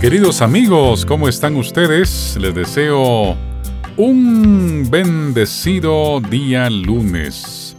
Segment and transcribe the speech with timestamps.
[0.00, 2.38] Queridos amigos, ¿cómo están ustedes?
[2.40, 3.36] Les deseo
[3.96, 7.76] un bendecido día lunes.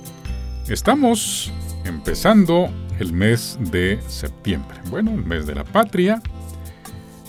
[0.68, 1.50] Estamos
[1.86, 2.70] empezando
[3.00, 4.79] el mes de septiembre.
[4.89, 6.21] Bueno, el mes de la patria.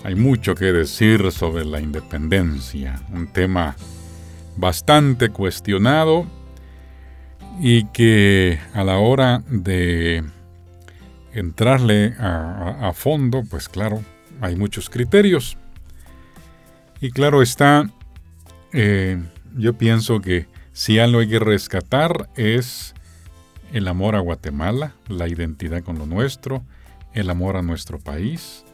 [0.02, 3.76] Hay mucho que decir sobre la independencia, un tema
[4.56, 6.26] bastante cuestionado
[7.60, 10.24] y que a la hora de
[11.32, 14.02] entrarle a, fondo, pues claro,
[14.40, 15.56] hay muchos criterios.
[17.00, 17.90] Y claro está,
[18.72, 19.22] eh,
[19.56, 22.94] yo pienso que si algo hay que rescatar es
[23.72, 26.64] el amor a Guatemala, la identidad con lo nuestro,
[27.12, 28.64] el amor a nuestro país,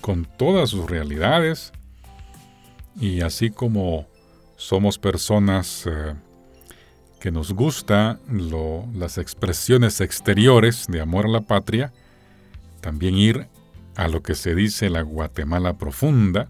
[0.00, 1.72] con todas sus realidades.
[3.00, 4.08] Y así como
[4.56, 6.14] somos personas eh,
[7.20, 8.18] que nos gusta
[8.94, 11.92] las expresiones exteriores de amor a la patria,
[12.80, 13.48] también ir
[13.98, 16.48] a lo que se dice la Guatemala profunda,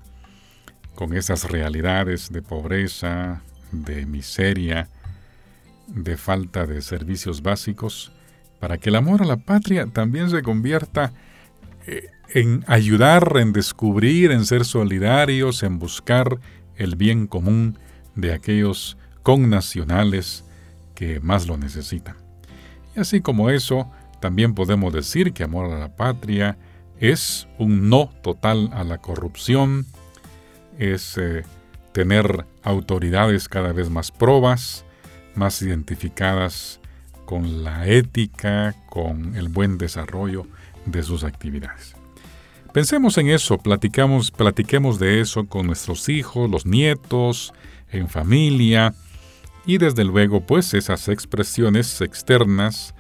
[0.94, 4.90] con esas realidades de pobreza, de miseria,
[5.86, 8.12] de falta de servicios básicos,
[8.60, 11.14] para que el amor a la patria también se convierta
[11.86, 16.38] eh, en ayudar, en descubrir, en ser solidarios, en buscar
[16.76, 17.78] el bien común
[18.14, 20.44] de aquellos connacionales
[20.94, 22.16] que más lo necesitan.
[22.94, 26.58] Y así como eso, también podemos decir que amor a la patria
[27.00, 29.86] es un no total a la corrupción,
[30.78, 31.44] es eh,
[31.92, 34.84] tener autoridades cada vez más probas,
[35.34, 36.80] más identificadas
[37.24, 40.46] con la ética, con el buen desarrollo
[40.86, 41.94] de sus actividades.
[42.72, 47.52] Pensemos en eso, platicamos, platiquemos de eso con nuestros hijos, los nietos,
[47.90, 48.94] en familia,
[49.68, 52.94] y desde luego, pues esas expresiones externas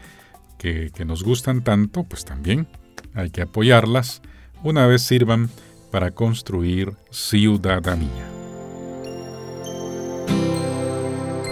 [0.58, 2.68] que, nos gustan tanto, pues también
[3.18, 4.22] hay que apoyarlas
[4.62, 5.50] una vez sirvan
[5.90, 8.30] para construir ciudadanía.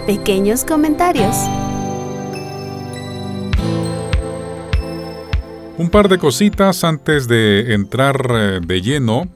[0.05, 1.35] Pequeños comentarios.
[5.77, 9.27] Un par de cositas antes de entrar eh, de lleno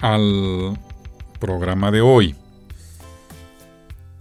[0.00, 0.78] al
[1.40, 2.34] programa de hoy.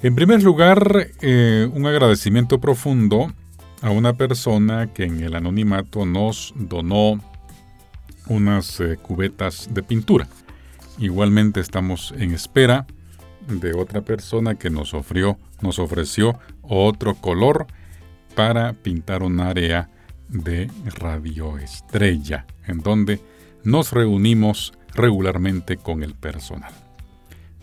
[0.02, 3.28] En primer lugar, eh, un agradecimiento profundo
[3.84, 7.20] a una persona que en el anonimato nos donó
[8.28, 10.26] unas eh, cubetas de pintura.
[10.98, 12.88] Igualmente estamos en espera
[13.46, 17.68] de otra persona que nos ofreció, nos ofreció otro color
[18.36, 19.90] para pintar un área
[20.30, 23.20] de radioestrella, en donde
[23.66, 26.72] nos reunimos regularmente con el personal.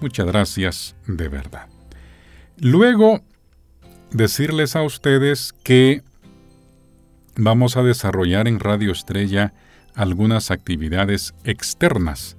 [0.00, 1.66] Muchas gracias de verdad.
[2.58, 3.22] Luego,
[4.10, 6.02] decirles a ustedes que
[7.36, 9.52] vamos a desarrollar en Radio Estrella
[9.94, 12.36] algunas actividades externas,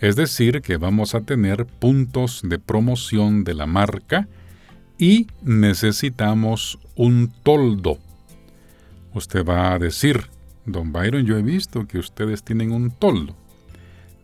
[0.00, 4.28] es decir, que vamos a tener puntos de promoción de la marca
[4.98, 7.98] y necesitamos un toldo.
[9.14, 10.26] Usted va a decir,
[10.66, 13.34] don Byron, yo he visto que ustedes tienen un toldo.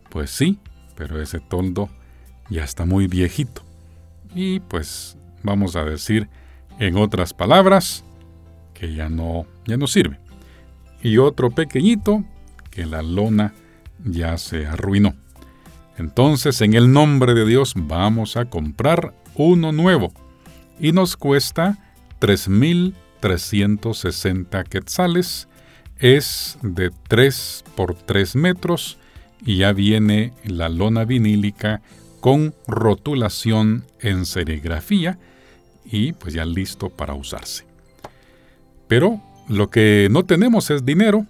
[0.09, 0.59] Pues sí,
[0.95, 1.89] pero ese toldo
[2.49, 3.63] ya está muy viejito.
[4.33, 6.29] Y pues vamos a decir
[6.79, 8.03] en otras palabras,
[8.77, 10.19] que ya no, ya no sirve.
[11.01, 12.23] Y otro pequeñito,
[12.69, 13.53] que la lona
[14.03, 15.15] ya se arruinó.
[15.97, 20.13] Entonces, en el nombre de Dios, vamos a comprar uno nuevo.
[20.79, 21.79] Y nos cuesta
[22.19, 25.47] 3.360 quetzales.
[25.97, 28.99] Es de 3 por 3 metros
[29.43, 31.81] y ya viene la lona vinílica
[32.19, 35.17] con rotulación en serigrafía
[35.85, 37.65] y pues ya listo para usarse.
[38.87, 41.25] Pero lo que no tenemos es dinero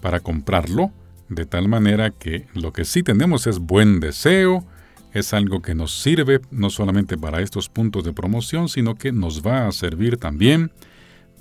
[0.00, 0.92] para comprarlo,
[1.28, 4.64] de tal manera que lo que sí tenemos es buen deseo,
[5.12, 9.44] es algo que nos sirve no solamente para estos puntos de promoción, sino que nos
[9.46, 10.70] va a servir también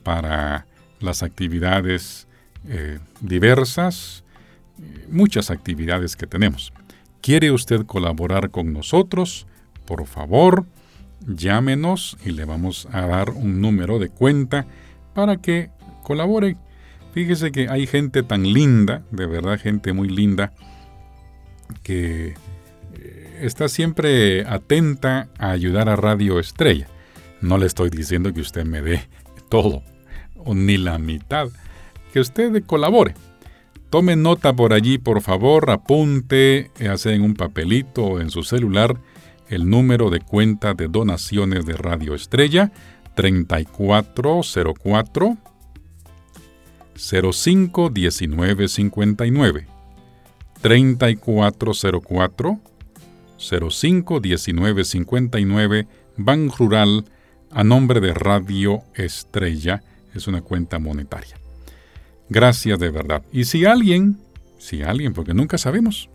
[0.04, 0.66] para
[1.00, 2.28] las actividades
[2.68, 4.24] eh, diversas,
[5.10, 6.74] muchas actividades que tenemos.
[7.22, 9.48] ¿Quiere usted colaborar con nosotros?
[9.86, 10.66] Por favor,
[11.26, 14.66] llámenos y le vamos a dar un número de cuenta
[15.18, 15.72] para que
[16.04, 16.58] colabore.
[17.12, 20.54] Fíjese que hay gente tan linda, de verdad gente muy linda,
[21.82, 22.36] que
[22.94, 26.88] eh, está siempre atenta a ayudar a Radio Estrella.
[27.42, 29.10] No le estoy diciendo que usted me dé
[29.50, 29.82] todo,
[30.36, 31.48] o ni la mitad,
[32.14, 33.16] que usted colabore.
[33.90, 39.00] Tome nota por allí, por favor, apunte, hace en un papelito o en su celular
[39.50, 42.72] el número de cuenta de donaciones de Radio Estrella
[43.18, 45.38] 3404
[46.96, 49.68] 051959
[50.62, 52.60] 3404
[53.70, 57.06] 05 1959 Ban Rural
[57.52, 59.82] a nombre de Radio Estrella.
[60.14, 61.40] Es una cuenta monetaria.
[62.30, 63.24] Gracias de verdad.
[63.32, 64.20] Y si alguien,
[64.60, 66.10] si alguien, porque nunca sabemos,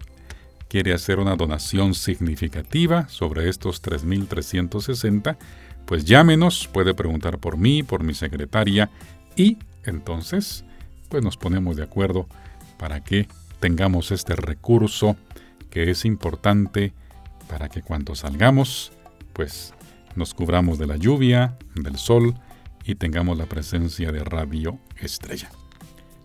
[0.68, 5.38] quiere hacer una donación significativa sobre estos 3.360,
[5.86, 8.90] pues llámenos, puede preguntar por mí, por mi secretaria
[9.36, 10.64] y entonces
[11.08, 12.26] pues nos ponemos de acuerdo
[12.78, 13.28] para que
[13.60, 15.16] tengamos este recurso
[15.70, 16.92] que es importante
[17.48, 18.92] para que cuando salgamos
[19.32, 19.74] pues
[20.14, 22.34] nos cubramos de la lluvia, del sol
[22.84, 25.50] y tengamos la presencia de Radio Estrella.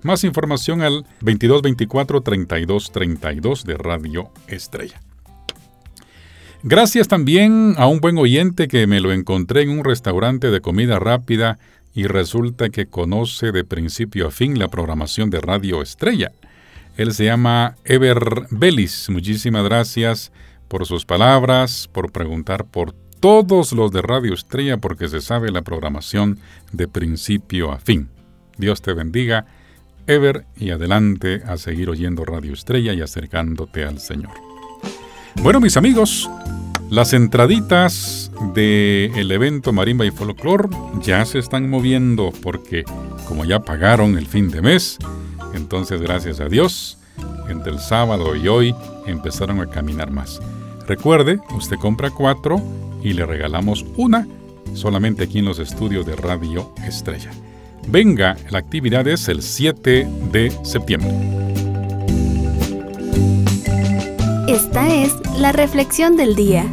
[0.03, 5.01] Más información al 2224 3232 de Radio Estrella.
[6.63, 10.97] Gracias también a un buen oyente que me lo encontré en un restaurante de comida
[10.99, 11.59] rápida
[11.93, 16.31] y resulta que conoce de principio a fin la programación de Radio Estrella.
[16.97, 19.07] Él se llama Ever Belis.
[19.09, 20.31] Muchísimas gracias
[20.67, 25.61] por sus palabras, por preguntar por todos los de Radio Estrella porque se sabe la
[25.61, 26.39] programación
[26.71, 28.09] de principio a fin.
[28.57, 29.45] Dios te bendiga
[30.07, 34.46] Ever y adelante a seguir oyendo Radio Estrella y acercándote al Señor.
[35.41, 36.29] Bueno, mis amigos,
[36.89, 40.69] las entraditas del evento Marimba y Folklore
[41.01, 42.83] ya se están moviendo porque
[43.27, 44.97] como ya pagaron el fin de mes,
[45.53, 46.97] entonces gracias a Dios,
[47.49, 48.75] entre el sábado y hoy
[49.05, 50.41] empezaron a caminar más.
[50.87, 52.61] Recuerde, usted compra cuatro
[53.03, 54.27] y le regalamos una
[54.73, 57.31] solamente aquí en los estudios de Radio Estrella.
[57.87, 61.46] Venga, la actividad es el 7 de septiembre.
[64.57, 66.65] Esta es la reflexión del día.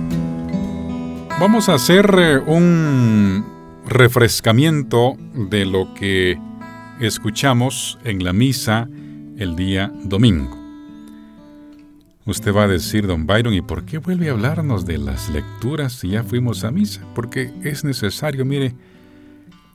[1.38, 3.44] Vamos a hacer eh, un
[3.84, 6.40] refrescamiento de lo que
[7.02, 8.88] escuchamos en la misa
[9.36, 10.56] el día domingo.
[12.24, 15.92] Usted va a decir, don Byron, ¿y por qué vuelve a hablarnos de las lecturas
[15.92, 17.02] si ya fuimos a misa?
[17.14, 18.74] Porque es necesario, mire,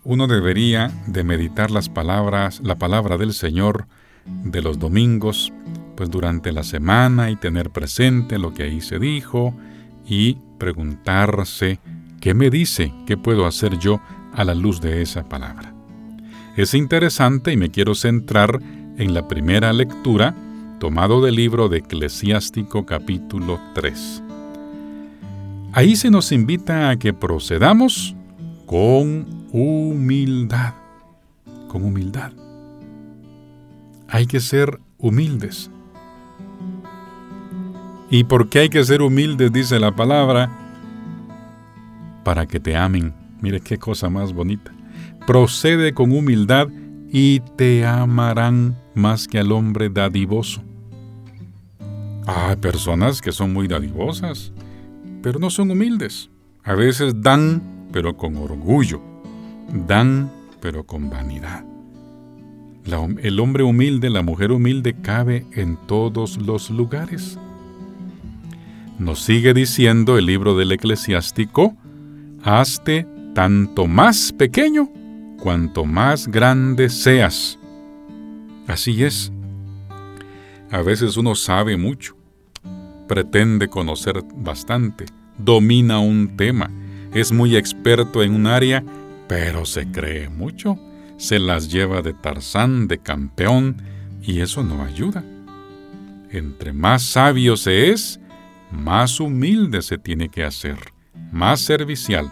[0.04, 3.86] uno debería de meditar las palabras, la palabra del Señor
[4.26, 5.54] de los domingos,
[6.00, 9.54] pues durante la semana y tener presente lo que ahí se dijo
[10.08, 11.82] y preguntarse
[12.22, 14.00] qué me dice, qué puedo hacer yo
[14.34, 15.74] a la luz de esa palabra.
[16.56, 18.62] Es interesante y me quiero centrar
[18.98, 20.34] en la primera lectura
[20.80, 24.24] tomado del libro de Eclesiástico capítulo 3.
[25.74, 28.16] Ahí se nos invita a que procedamos
[28.66, 30.76] con humildad,
[31.68, 32.32] con humildad.
[34.08, 35.70] Hay que ser humildes.
[38.12, 39.52] ¿Y por qué hay que ser humildes?
[39.52, 40.50] Dice la palabra.
[42.24, 43.14] Para que te amen.
[43.42, 44.72] Mire qué cosa más bonita.
[45.28, 46.68] Procede con humildad
[47.12, 50.64] y te amarán más que al hombre dadivoso.
[52.26, 54.52] Hay personas que son muy dadivosas,
[55.22, 56.30] pero no son humildes.
[56.64, 59.02] A veces dan, pero con orgullo
[59.88, 60.32] dan,
[60.62, 61.64] pero con vanidad.
[63.22, 67.38] el hombre humilde, la mujer humilde cabe en todos los lugares.
[69.00, 71.76] Nos sigue diciendo el libro del eclesiástico,
[72.44, 74.90] hazte tanto más pequeño
[75.40, 77.58] cuanto más grande seas.
[78.68, 79.32] Así es.
[80.70, 82.16] A veces uno sabe mucho,
[83.08, 85.06] pretende conocer bastante,
[85.38, 86.70] domina un tema,
[87.14, 88.84] es muy experto en un área
[89.30, 90.80] pero se cree mucho,
[91.18, 93.78] se las lleva de Tarzán, de campeón,
[94.24, 95.24] y eso no ayuda.
[96.32, 98.20] Entre más sabio se es,
[98.72, 100.78] más humilde se tiene que hacer,
[101.32, 102.32] más servicial.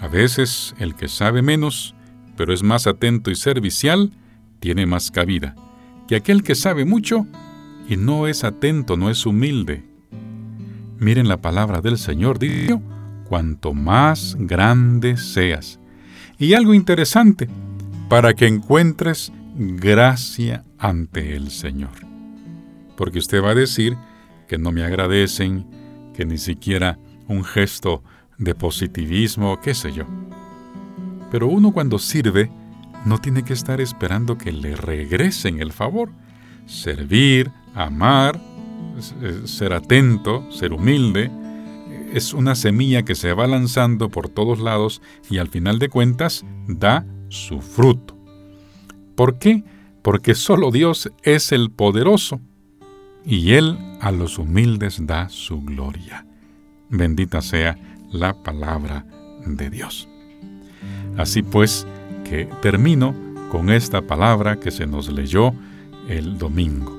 [0.00, 1.94] A veces el que sabe menos,
[2.36, 4.12] pero es más atento y servicial,
[4.60, 5.54] tiene más cabida
[6.06, 7.26] que aquel que sabe mucho
[7.88, 9.84] y no es atento, no es humilde.
[10.98, 12.80] Miren la palabra del Señor, dijo,
[13.24, 15.78] cuanto más grande seas.
[16.38, 17.48] Y algo interesante,
[18.08, 21.92] para que encuentres gracia ante el Señor.
[22.96, 23.96] Porque usted va a decir
[24.46, 25.66] que no me agradecen,
[26.14, 26.98] que ni siquiera
[27.28, 28.02] un gesto
[28.38, 30.04] de positivismo, qué sé yo.
[31.30, 32.50] Pero uno cuando sirve
[33.04, 36.10] no tiene que estar esperando que le regresen el favor.
[36.66, 38.40] Servir, amar,
[39.44, 41.30] ser atento, ser humilde,
[42.12, 46.44] es una semilla que se va lanzando por todos lados y al final de cuentas
[46.68, 48.16] da su fruto.
[49.16, 49.64] ¿Por qué?
[50.02, 52.40] Porque solo Dios es el poderoso
[53.26, 56.26] y Él a los humildes da su gloria.
[56.90, 57.78] Bendita sea
[58.12, 59.06] la palabra
[59.46, 60.08] de Dios.
[61.16, 61.86] Así pues,
[62.28, 63.14] que termino
[63.50, 65.54] con esta palabra que se nos leyó
[66.08, 66.92] el domingo.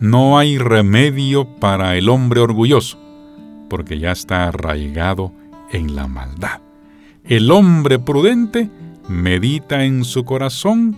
[0.00, 2.98] no hay remedio para el hombre orgulloso,
[3.68, 5.32] porque ya está arraigado
[5.72, 6.60] en la maldad.
[7.24, 8.70] El hombre prudente
[9.08, 10.96] medita en su corazón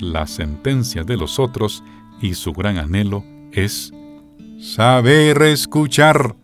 [0.00, 1.84] las sentencias de los otros
[2.20, 3.92] y su gran anhelo es
[4.62, 6.36] saber escuchar,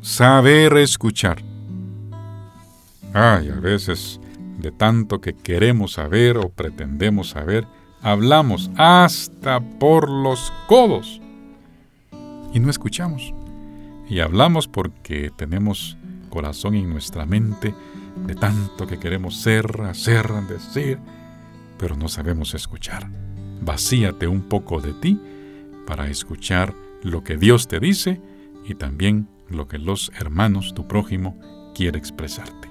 [0.00, 1.42] saber escuchar.
[3.12, 4.18] Ay, a veces
[4.58, 7.66] de tanto que queremos saber o pretendemos saber,
[8.00, 11.20] hablamos hasta por los codos
[12.54, 13.34] y no escuchamos.
[14.08, 15.98] Y hablamos porque tenemos
[16.30, 17.74] corazón en nuestra mente
[18.26, 20.98] de tanto que queremos ser, hacer, decir,
[21.78, 23.06] pero no sabemos escuchar.
[23.60, 25.20] Vacíate un poco de ti
[25.86, 28.20] para escuchar lo que Dios te dice
[28.64, 31.38] y también lo que los hermanos, tu prójimo,
[31.74, 32.68] quiere expresarte.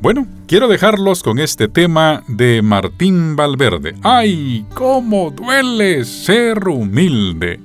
[0.00, 3.96] Bueno, quiero dejarlos con este tema de Martín Valverde.
[4.02, 7.60] ¡Ay, cómo duele ser humilde!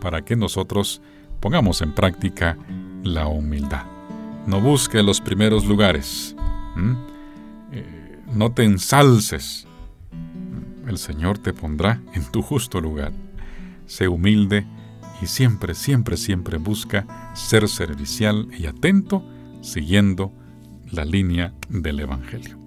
[0.00, 1.02] Para que nosotros
[1.40, 2.56] pongamos en práctica
[3.02, 3.84] la humildad.
[4.46, 6.34] No busque los primeros lugares.
[7.72, 9.66] Eh, no te ensalces.
[10.86, 13.12] El Señor te pondrá en tu justo lugar.
[13.84, 14.66] Sé humilde
[15.22, 19.24] y siempre, siempre, siempre busca ser servicial y atento,
[19.62, 20.32] siguiendo
[20.90, 22.58] la línea del Evangelio.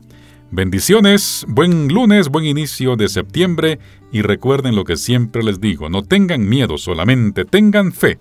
[0.50, 3.80] Bendiciones, buen lunes, buen inicio de septiembre
[4.14, 8.20] y recuerden lo que siempre les digo, no tengan miedo, solamente tengan fe.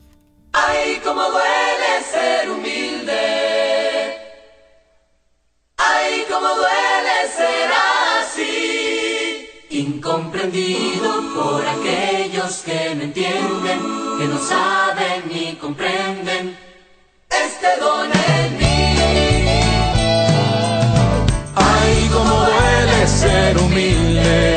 [23.59, 24.57] Humilde.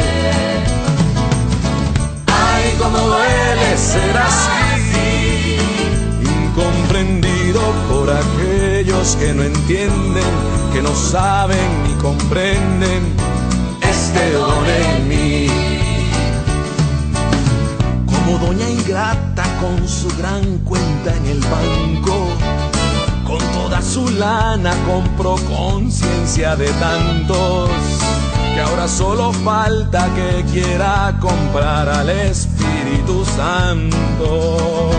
[2.27, 5.57] Ay, cómo duele ser así,
[6.21, 10.31] incomprendido por aquellos que no entienden,
[10.73, 13.01] que no saben ni comprenden
[13.81, 15.47] este don en mí.
[18.05, 22.27] Como doña ingrata con su gran cuenta en el banco.
[23.25, 27.69] Con toda su lana compró conciencia de tantos
[28.89, 34.89] solo falta que quiera comprar al Espíritu Santo.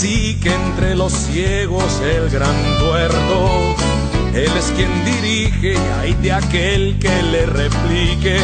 [0.00, 3.74] Don cacique entre los ciegos, el gran tuerto.
[4.34, 8.36] Él es quien dirige y hay de aquel que le replique.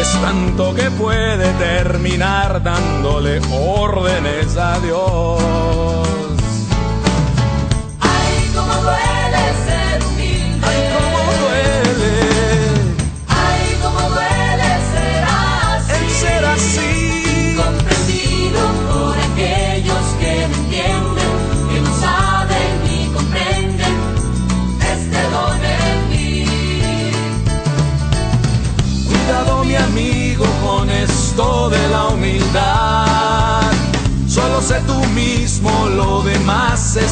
[0.00, 6.01] Es tanto que puede terminar dándole órdenes a Dios.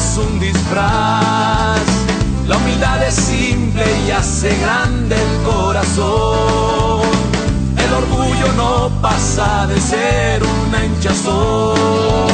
[0.01, 1.79] Es un disfraz.
[2.47, 7.01] La humildad es simple y hace grande el corazón.
[7.77, 12.30] El orgullo no pasa de ser una hinchazón.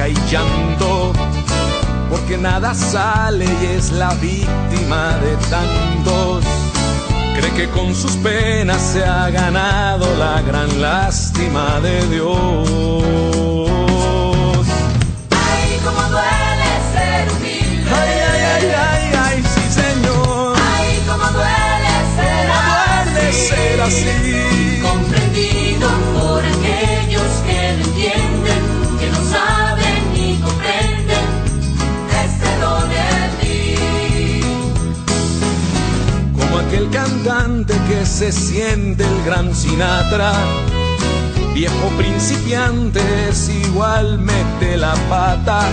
[0.00, 1.12] Queja y llanto,
[2.10, 6.44] porque nada sale y es la víctima de tantos.
[7.36, 12.28] Cree que con sus penas se ha ganado la gran lástima de Dios.
[15.30, 17.90] Ay, cómo duele ser humilde.
[17.90, 20.56] Ay, ay, ay, ay, ay, sí señor.
[20.76, 23.48] Ay, cómo duele ser Duele así.
[23.48, 24.49] ser así.
[36.90, 40.32] Cantante que se siente el gran Sinatra,
[41.54, 45.68] viejo principiante es igual mete la pata,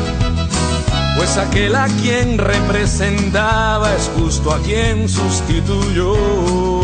[1.18, 6.77] pues aquel a quien representaba es justo a quien sustituyó.